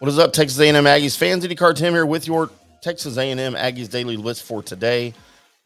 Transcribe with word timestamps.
What 0.00 0.08
is 0.08 0.18
up, 0.18 0.32
Texas 0.32 0.58
A&M 0.58 0.84
Aggies 0.84 1.14
fans? 1.14 1.46
IndyCar 1.46 1.76
Tim 1.76 1.92
here 1.92 2.06
with 2.06 2.26
your 2.26 2.48
Texas 2.80 3.18
A&M 3.18 3.52
Aggies 3.52 3.90
daily 3.90 4.16
list 4.16 4.44
for 4.44 4.62
today. 4.62 5.12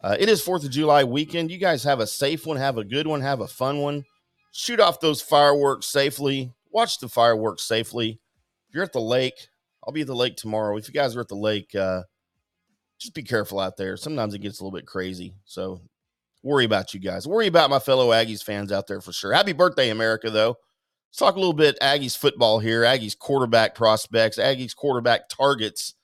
Uh, 0.03 0.17
it 0.19 0.29
is 0.29 0.43
Fourth 0.43 0.65
of 0.65 0.73
July 0.73 1.05
weekend. 1.05 1.53
You 1.53 1.59
guys 1.59 1.85
have 1.85 2.01
a 2.01 2.07
safe 2.09 2.45
one, 2.45 2.57
have 2.57 2.77
a 2.77 2.83
good 2.83 3.07
one, 3.07 3.21
have 3.21 3.39
a 3.39 3.47
fun 3.47 3.79
one. 3.79 4.05
Shoot 4.51 4.81
off 4.81 4.99
those 4.99 5.23
fireworks 5.23 5.87
safely. 5.87 6.53
Watch 6.73 6.99
the 6.99 7.09
fireworks 7.09 7.63
safely. 7.63 8.19
If 8.69 8.75
you're 8.75 8.83
at 8.83 8.93
the 8.93 9.01
lake, 9.01 9.51
I'll 9.87 9.93
be 9.93 10.01
at 10.01 10.09
the 10.09 10.17
lake 10.17 10.35
tomorrow. 10.35 10.77
If 10.79 10.89
you 10.89 10.95
guys 10.95 11.15
are 11.15 11.21
at 11.21 11.29
the 11.29 11.37
lake, 11.37 11.73
uh, 11.73 12.03
just 12.99 13.15
be 13.15 13.23
careful 13.23 13.61
out 13.61 13.77
there. 13.77 13.97
Sometimes 13.97 14.35
it 14.35 14.41
gets 14.41 14.59
a 14.59 14.65
little 14.65 14.77
bit 14.77 14.85
crazy. 14.85 15.37
So 15.45 15.81
worry 16.43 16.65
about 16.65 16.93
you 16.93 16.99
guys. 16.99 17.25
Worry 17.25 17.47
about 17.47 17.71
my 17.71 17.79
fellow 17.79 18.09
Aggies 18.09 18.43
fans 18.43 18.73
out 18.73 18.89
there 18.89 19.01
for 19.01 19.13
sure. 19.13 19.33
Happy 19.33 19.53
birthday, 19.53 19.91
America, 19.91 20.29
though. 20.29 20.57
Let's 21.15 21.21
talk 21.21 21.37
a 21.37 21.39
little 21.39 21.53
bit 21.53 21.79
Aggies 21.81 22.19
football 22.19 22.59
here, 22.59 22.83
Aggies 22.83 23.17
quarterback 23.17 23.77
prospects, 23.77 24.37
Aggies 24.37 24.75
quarterback 24.75 25.29
targets. 25.29 25.95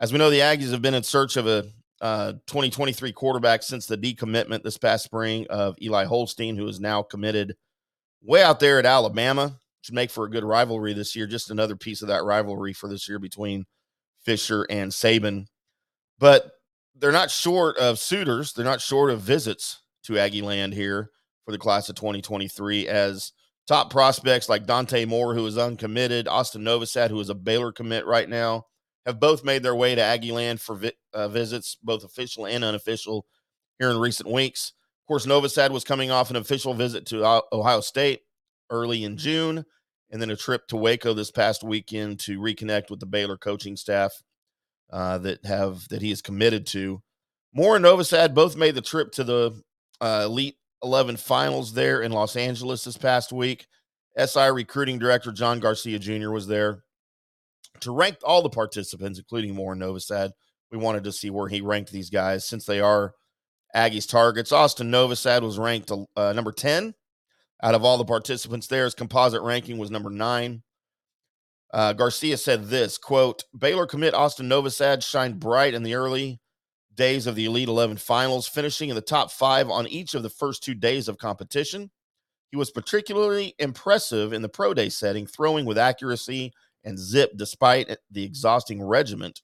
As 0.00 0.10
we 0.10 0.18
know, 0.18 0.30
the 0.30 0.38
Aggies 0.38 0.70
have 0.70 0.80
been 0.80 0.94
in 0.94 1.02
search 1.02 1.36
of 1.36 1.46
a 1.46 1.66
uh, 2.00 2.32
2023 2.46 3.12
quarterback 3.12 3.62
since 3.62 3.84
the 3.84 3.98
decommitment 3.98 4.62
this 4.62 4.78
past 4.78 5.04
spring 5.04 5.46
of 5.50 5.76
Eli 5.82 6.06
Holstein, 6.06 6.56
who 6.56 6.66
is 6.66 6.80
now 6.80 7.02
committed 7.02 7.56
way 8.22 8.42
out 8.42 8.58
there 8.58 8.78
at 8.78 8.86
Alabama. 8.86 9.60
Should 9.82 9.94
make 9.94 10.10
for 10.10 10.24
a 10.24 10.30
good 10.30 10.44
rivalry 10.44 10.94
this 10.94 11.14
year. 11.14 11.26
Just 11.26 11.50
another 11.50 11.76
piece 11.76 12.00
of 12.00 12.08
that 12.08 12.24
rivalry 12.24 12.72
for 12.72 12.88
this 12.88 13.06
year 13.06 13.18
between 13.18 13.66
Fisher 14.24 14.66
and 14.70 14.90
Saban. 14.90 15.44
But 16.18 16.52
they're 16.96 17.12
not 17.12 17.30
short 17.30 17.76
of 17.76 17.98
suitors. 17.98 18.54
They're 18.54 18.64
not 18.64 18.80
short 18.80 19.10
of 19.10 19.20
visits 19.20 19.82
to 20.04 20.18
Aggie 20.18 20.40
land 20.40 20.72
here 20.72 21.10
for 21.44 21.52
the 21.52 21.58
class 21.58 21.90
of 21.90 21.96
2023 21.96 22.88
as 22.88 23.32
top 23.68 23.90
prospects 23.90 24.48
like 24.48 24.66
Dante 24.66 25.04
Moore, 25.04 25.34
who 25.34 25.46
is 25.46 25.58
uncommitted, 25.58 26.26
Austin 26.26 26.62
Novosad, 26.62 27.10
who 27.10 27.20
is 27.20 27.28
a 27.28 27.34
Baylor 27.34 27.70
commit 27.70 28.06
right 28.06 28.28
now, 28.28 28.66
have 29.04 29.20
both 29.20 29.44
made 29.44 29.62
their 29.62 29.74
way 29.74 29.94
to 29.94 30.02
Aggie 30.02 30.32
Land 30.32 30.60
for 30.60 30.74
vi- 30.74 30.92
uh, 31.12 31.28
visits, 31.28 31.76
both 31.82 32.02
official 32.02 32.46
and 32.46 32.64
unofficial, 32.64 33.26
here 33.78 33.90
in 33.90 33.98
recent 33.98 34.30
weeks. 34.30 34.72
Of 35.04 35.08
course, 35.08 35.26
Novosad 35.26 35.70
was 35.70 35.84
coming 35.84 36.10
off 36.10 36.30
an 36.30 36.36
official 36.36 36.74
visit 36.74 37.06
to 37.06 37.42
Ohio 37.52 37.80
State 37.80 38.22
early 38.70 39.04
in 39.04 39.16
June, 39.16 39.64
and 40.10 40.20
then 40.20 40.30
a 40.30 40.36
trip 40.36 40.66
to 40.68 40.76
Waco 40.76 41.14
this 41.14 41.30
past 41.30 41.62
weekend 41.62 42.20
to 42.20 42.40
reconnect 42.40 42.90
with 42.90 43.00
the 43.00 43.06
Baylor 43.06 43.36
coaching 43.36 43.76
staff 43.76 44.22
uh, 44.90 45.18
that 45.18 45.44
have 45.44 45.88
that 45.88 46.02
he 46.02 46.10
is 46.10 46.22
committed 46.22 46.66
to. 46.68 47.02
Moore 47.54 47.76
and 47.76 47.84
Novosad 47.84 48.34
both 48.34 48.56
made 48.56 48.74
the 48.74 48.82
trip 48.82 49.12
to 49.12 49.24
the 49.24 49.62
uh, 50.00 50.22
Elite 50.26 50.56
11 50.82 51.16
finals 51.16 51.72
there 51.72 52.02
in 52.02 52.12
Los 52.12 52.36
Angeles 52.36 52.84
this 52.84 52.96
past 52.96 53.32
week. 53.32 53.66
SI 54.16 54.48
recruiting 54.48 54.98
director 54.98 55.32
John 55.32 55.60
Garcia 55.60 55.98
Jr. 55.98 56.30
was 56.30 56.46
there 56.46 56.82
to 57.80 57.92
rank 57.92 58.16
all 58.24 58.42
the 58.42 58.50
participants, 58.50 59.18
including 59.18 59.50
and 59.50 59.82
Novosad. 59.82 60.30
We 60.70 60.78
wanted 60.78 61.04
to 61.04 61.12
see 61.12 61.30
where 61.30 61.48
he 61.48 61.60
ranked 61.60 61.92
these 61.92 62.10
guys 62.10 62.46
since 62.46 62.64
they 62.64 62.80
are 62.80 63.14
Aggies 63.74 64.08
targets. 64.08 64.52
Austin 64.52 64.90
Novosad 64.90 65.42
was 65.42 65.58
ranked 65.58 65.92
uh, 66.16 66.32
number 66.32 66.52
10 66.52 66.94
out 67.62 67.74
of 67.74 67.84
all 67.84 67.98
the 67.98 68.04
participants 68.04 68.66
there. 68.66 68.84
His 68.84 68.94
composite 68.94 69.42
ranking 69.42 69.78
was 69.78 69.90
number 69.90 70.10
nine. 70.10 70.62
Uh, 71.72 71.92
Garcia 71.92 72.36
said 72.36 72.64
this 72.64 72.96
quote, 72.96 73.44
Baylor 73.56 73.86
commit 73.86 74.14
Austin 74.14 74.48
Novosad 74.48 75.04
shined 75.04 75.38
bright 75.38 75.74
in 75.74 75.82
the 75.82 75.94
early 75.94 76.40
days 76.98 77.26
of 77.26 77.36
the 77.36 77.46
Elite 77.46 77.68
11 77.68 77.96
finals, 77.96 78.46
finishing 78.46 78.90
in 78.90 78.94
the 78.96 79.00
top 79.00 79.30
five 79.30 79.70
on 79.70 79.86
each 79.86 80.14
of 80.14 80.22
the 80.22 80.28
first 80.28 80.62
two 80.62 80.74
days 80.74 81.08
of 81.08 81.16
competition. 81.16 81.90
He 82.50 82.56
was 82.56 82.70
particularly 82.70 83.54
impressive 83.58 84.32
in 84.32 84.42
the 84.42 84.48
pro 84.48 84.74
day 84.74 84.90
setting, 84.90 85.26
throwing 85.26 85.64
with 85.64 85.78
accuracy 85.78 86.52
and 86.84 86.98
zip 86.98 87.32
despite 87.36 87.96
the 88.10 88.24
exhausting 88.24 88.82
regiment. 88.82 89.40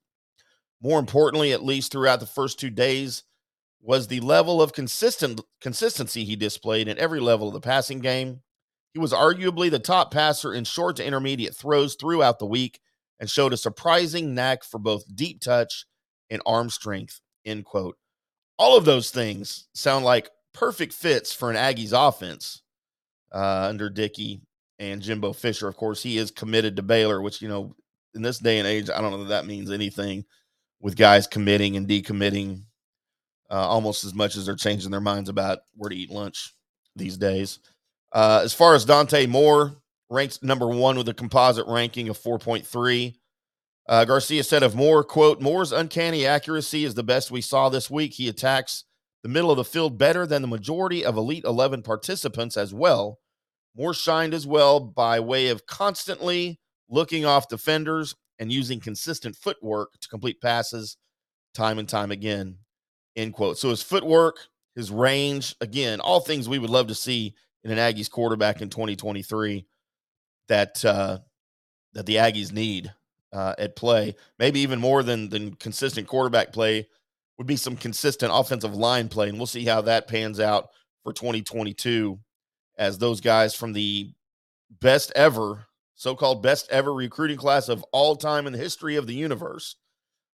More 0.83 0.99
importantly, 0.99 1.53
at 1.53 1.65
least 1.65 1.93
throughout 1.93 2.21
the 2.21 2.27
first 2.27 2.59
two 2.59 2.71
days, 2.71 3.23
was 3.81 4.09
the 4.09 4.21
level 4.21 4.63
of 4.63 4.73
consistent 4.73 5.41
consistency 5.61 6.25
he 6.25 6.37
displayed 6.37 6.89
in 6.89 6.99
every 6.99 7.21
level 7.21 7.49
of 7.49 7.55
the 7.55 7.61
passing 7.61 8.01
game. 8.01 8.41
He 8.95 8.99
was 8.99 9.13
arguably 9.13 9.71
the 9.71 9.79
top 9.79 10.11
passer 10.11 10.55
in 10.55 10.65
short 10.65 10.97
to 10.97 11.07
intermediate 11.07 11.55
throws 11.55 11.95
throughout 11.95 12.39
the 12.39 12.47
week 12.47 12.81
and 13.21 13.29
showed 13.29 13.53
a 13.53 13.59
surprising 13.59 14.35
knack 14.35 14.65
for 14.65 14.79
both 14.79 15.05
deep 15.15 15.41
touch 15.41 15.85
and 16.31 16.41
arm 16.47 16.71
strength. 16.71 17.21
End 17.45 17.65
quote. 17.65 17.97
All 18.59 18.77
of 18.77 18.85
those 18.85 19.11
things 19.11 19.69
sound 19.75 20.05
like 20.05 20.31
perfect 20.53 20.93
fits 20.93 21.33
for 21.33 21.51
an 21.51 21.57
Aggies 21.57 21.93
offense 21.93 22.63
uh, 23.33 23.67
under 23.69 23.91
Dickey 23.91 24.41
and 24.79 25.03
Jimbo 25.03 25.33
Fisher. 25.33 25.69
Of 25.69 25.77
course, 25.77 26.03
he 26.03 26.19
is 26.19 26.31
committed 26.31 26.77
to 26.77 26.83
Baylor, 26.83 27.21
which, 27.21 27.43
you 27.43 27.49
know, 27.49 27.75
in 28.15 28.23
this 28.23 28.39
day 28.39 28.59
and 28.59 28.69
age, 28.69 28.89
I 28.91 29.01
don't 29.01 29.11
know 29.11 29.25
that 29.25 29.31
that 29.31 29.47
means 29.47 29.71
anything 29.71 30.25
with 30.81 30.97
guys 30.97 31.27
committing 31.27 31.77
and 31.77 31.89
decommitting 31.89 32.63
uh, 33.51 33.67
almost 33.67 34.05
as 34.05 34.15
much 34.15 34.37
as 34.37 34.47
they're 34.47 34.57
changing 34.57 34.91
their 34.91 35.01
minds 35.01 35.29
about 35.29 35.61
where 35.77 35.91
to 35.91 35.97
eat 35.97 36.11
lunch 36.11 36.55
these 36.97 37.17
days. 37.17 37.59
Uh, 38.13 38.41
as 38.45 38.55
far 38.55 38.75
as 38.75 38.85
Dante 38.85 39.27
Moore, 39.27 39.77
ranks 40.11 40.43
number 40.43 40.69
one 40.69 40.97
with 40.97 41.09
a 41.09 41.15
composite 41.15 41.67
ranking 41.67 42.09
of 42.09 42.19
4.3. 42.19 43.15
Uh, 43.87 44.05
Garcia 44.05 44.43
said 44.43 44.63
of 44.63 44.75
Moore, 44.75 45.05
quote, 45.05 45.41
Moore's 45.41 45.73
uncanny 45.73 46.27
accuracy 46.27 46.85
is 46.85 46.95
the 46.95 47.03
best 47.03 47.31
we 47.31 47.41
saw 47.41 47.69
this 47.69 47.91
week. 47.91 48.15
He 48.15 48.29
attacks 48.29 48.85
the 49.23 49.29
middle 49.29 49.51
of 49.51 49.57
the 49.57 49.65
field 49.65 49.99
better 49.99 50.27
than 50.27 50.43
the 50.43 50.49
majority 50.49 51.05
of 51.05 51.17
Elite 51.17 51.45
11 51.45 51.83
participants 51.83 52.57
as 52.57 52.73
well. 52.73 53.19
Moore 53.77 53.95
shined 53.95 54.33
as 54.33 54.47
well 54.47 54.81
by 54.81 55.21
way 55.21 55.49
of 55.49 55.67
constantly 55.67 56.61
looking 56.89 57.25
off 57.25 57.49
defenders 57.49 58.15
and 58.39 58.53
using 58.53 58.81
consistent 58.81 59.37
footwork 59.37 59.93
to 60.01 60.09
complete 60.09 60.41
passes 60.41 60.97
time 61.55 61.79
and 61.79 61.89
time 61.89 62.11
again. 62.11 62.59
End 63.17 63.33
quote. 63.33 63.59
So 63.59 63.71
his 63.71 63.83
footwork, 63.83 64.37
his 64.75 64.91
range, 64.91 65.55
again, 65.61 66.01
all 66.01 66.21
things 66.21 66.49
we 66.49 66.59
would 66.59 66.71
love 66.71 66.89
to 66.89 66.95
see 66.95 67.35
in 67.63 67.71
an 67.71 67.79
Aggies 67.79 68.11
quarterback 68.11 68.61
in 68.61 68.71
2023 68.71 69.67
that 70.49 70.85
uh, 70.85 71.19
that 71.95 72.07
the 72.07 72.17
Aggies 72.17 72.53
need 72.53 72.93
uh, 73.35 73.55
at 73.59 73.77
play, 73.77 74.15
maybe 74.39 74.61
even 74.61 74.79
more 74.79 75.03
than 75.03 75.29
than 75.29 75.55
consistent 75.57 76.07
quarterback 76.07 76.53
play, 76.53 76.87
would 77.37 77.47
be 77.47 77.57
some 77.57 77.77
consistent 77.77 78.33
offensive 78.33 78.75
line 78.75 79.09
play, 79.09 79.29
and 79.29 79.37
we'll 79.37 79.47
see 79.47 79.65
how 79.65 79.81
that 79.83 80.09
pans 80.09 80.39
out 80.39 80.69
for 81.03 81.13
2022 81.13 82.19
as 82.79 82.97
those 82.97 83.21
guys 83.21 83.55
from 83.55 83.73
the 83.73 84.11
best 84.81 85.13
ever, 85.15 85.67
so-called 85.97 86.43
best 86.43 86.71
ever 86.71 86.95
recruiting 86.95 87.37
class 87.37 87.69
of 87.69 87.85
all 87.93 88.17
time 88.17 88.47
in 88.47 88.53
the 88.53 88.59
history 88.59 88.97
of 88.97 89.07
the 89.07 89.15
universe. 89.15 89.77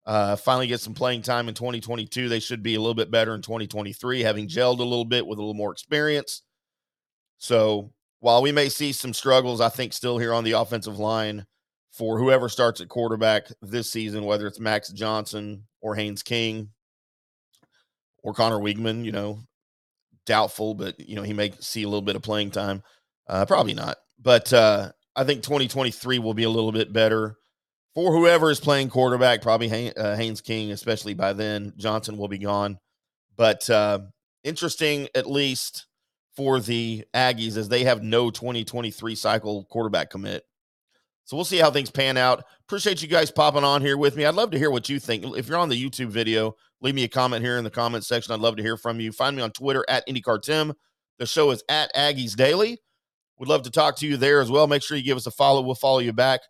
Uh, 0.06 0.36
finally 0.36 0.68
get 0.68 0.80
some 0.80 0.94
playing 0.94 1.20
time 1.20 1.48
in 1.48 1.54
2022. 1.54 2.28
They 2.28 2.40
should 2.40 2.62
be 2.62 2.76
a 2.76 2.80
little 2.80 2.94
bit 2.94 3.10
better 3.10 3.34
in 3.34 3.42
2023, 3.42 4.22
having 4.22 4.48
gelled 4.48 4.78
a 4.78 4.84
little 4.84 5.04
bit 5.04 5.26
with 5.26 5.38
a 5.38 5.42
little 5.42 5.54
more 5.54 5.72
experience. 5.72 6.42
So 7.38 7.92
while 8.20 8.40
we 8.40 8.52
may 8.52 8.68
see 8.68 8.92
some 8.92 9.12
struggles, 9.12 9.60
I 9.60 9.68
think 9.68 9.92
still 9.92 10.16
here 10.16 10.32
on 10.32 10.44
the 10.44 10.52
offensive 10.52 10.98
line, 10.98 11.44
for 11.96 12.18
whoever 12.18 12.48
starts 12.48 12.80
at 12.80 12.88
quarterback 12.88 13.46
this 13.62 13.90
season, 13.90 14.24
whether 14.24 14.46
it's 14.46 14.60
Max 14.60 14.90
Johnson 14.90 15.64
or 15.80 15.94
Haynes 15.94 16.22
King 16.22 16.70
or 18.22 18.34
Conner 18.34 18.58
Weigman, 18.58 19.04
you 19.04 19.12
know, 19.12 19.40
doubtful, 20.26 20.74
but 20.74 20.98
you 21.00 21.16
know, 21.16 21.22
he 21.22 21.32
may 21.32 21.52
see 21.60 21.84
a 21.84 21.88
little 21.88 22.02
bit 22.02 22.16
of 22.16 22.22
playing 22.22 22.50
time. 22.50 22.82
Uh, 23.28 23.46
probably 23.46 23.74
not. 23.74 23.96
But 24.20 24.52
uh, 24.52 24.92
I 25.14 25.24
think 25.24 25.42
2023 25.42 26.18
will 26.18 26.34
be 26.34 26.44
a 26.44 26.50
little 26.50 26.72
bit 26.72 26.92
better 26.92 27.36
for 27.94 28.12
whoever 28.12 28.50
is 28.50 28.60
playing 28.60 28.90
quarterback, 28.90 29.40
probably 29.40 29.68
Hay- 29.68 29.92
uh, 29.94 30.16
Haynes 30.16 30.42
King, 30.42 30.72
especially 30.72 31.14
by 31.14 31.32
then. 31.32 31.72
Johnson 31.78 32.18
will 32.18 32.28
be 32.28 32.38
gone. 32.38 32.78
But 33.36 33.68
uh, 33.70 34.00
interesting, 34.44 35.08
at 35.14 35.30
least 35.30 35.86
for 36.36 36.60
the 36.60 37.04
Aggies, 37.14 37.56
as 37.56 37.70
they 37.70 37.84
have 37.84 38.02
no 38.02 38.30
2023 38.30 39.14
cycle 39.14 39.64
quarterback 39.70 40.10
commit. 40.10 40.44
So 41.26 41.36
we'll 41.36 41.44
see 41.44 41.58
how 41.58 41.72
things 41.72 41.90
pan 41.90 42.16
out. 42.16 42.44
Appreciate 42.62 43.02
you 43.02 43.08
guys 43.08 43.32
popping 43.32 43.64
on 43.64 43.82
here 43.82 43.98
with 43.98 44.16
me. 44.16 44.24
I'd 44.24 44.36
love 44.36 44.52
to 44.52 44.58
hear 44.58 44.70
what 44.70 44.88
you 44.88 45.00
think. 45.00 45.24
If 45.36 45.48
you're 45.48 45.58
on 45.58 45.68
the 45.68 45.80
YouTube 45.80 46.06
video, 46.06 46.54
leave 46.80 46.94
me 46.94 47.02
a 47.02 47.08
comment 47.08 47.44
here 47.44 47.58
in 47.58 47.64
the 47.64 47.70
comment 47.70 48.04
section. 48.04 48.32
I'd 48.32 48.40
love 48.40 48.56
to 48.56 48.62
hear 48.62 48.76
from 48.76 49.00
you. 49.00 49.10
Find 49.10 49.36
me 49.36 49.42
on 49.42 49.50
Twitter 49.50 49.84
at 49.88 50.06
IndyCar 50.06 50.40
Tim. 50.40 50.72
The 51.18 51.26
show 51.26 51.50
is 51.50 51.64
at 51.68 51.92
Aggies 51.94 52.36
Daily. 52.36 52.78
We'd 53.38 53.48
love 53.48 53.62
to 53.62 53.70
talk 53.72 53.96
to 53.96 54.06
you 54.06 54.16
there 54.16 54.40
as 54.40 54.52
well. 54.52 54.68
Make 54.68 54.84
sure 54.84 54.96
you 54.96 55.02
give 55.02 55.16
us 55.16 55.26
a 55.26 55.32
follow. 55.32 55.62
We'll 55.62 55.74
follow 55.74 55.98
you 55.98 56.12
back. 56.12 56.40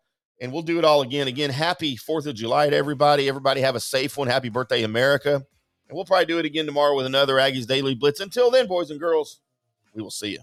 And 0.43 0.53
we'll 0.53 0.61
do 0.61 0.79
it 0.79 0.85
all 0.85 1.01
again. 1.01 1.27
Again, 1.27 1.49
happy 1.49 1.97
4th 1.97 2.27
of 2.27 2.35
July 2.35 2.69
to 2.69 2.77
everybody. 2.77 3.29
Everybody 3.29 3.63
have 3.63 3.77
a 3.77 3.81
safe 3.81 4.19
one. 4.19 4.29
Happy 4.29 4.51
birthday, 4.51 4.83
America. 4.83 5.37
And 5.37 5.97
we'll 5.97 6.05
probably 6.05 6.27
do 6.27 6.39
it 6.39 6.45
again 6.45 6.67
tomorrow 6.67 6.95
with 6.95 7.07
another 7.07 7.37
Aggies 7.37 7.67
Daily 7.67 7.95
Blitz. 7.95 8.21
Until 8.21 8.51
then, 8.51 8.67
boys 8.67 8.91
and 8.91 9.01
girls, 9.01 9.41
we 9.95 10.03
will 10.03 10.11
see 10.11 10.33
you. 10.33 10.41